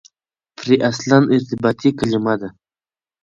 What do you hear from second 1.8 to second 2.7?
کلیمه ده.